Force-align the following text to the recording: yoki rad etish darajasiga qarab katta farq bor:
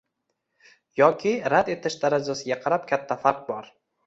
yoki 1.01 1.33
rad 1.55 1.69
etish 1.75 1.99
darajasiga 2.07 2.59
qarab 2.65 2.89
katta 2.95 3.19
farq 3.27 3.47
bor: 3.53 3.71